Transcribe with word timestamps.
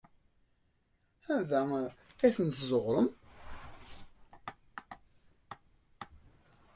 Anda 1.33 1.59
ay 2.23 2.31
ten-tezzuɣrem? 2.35 3.07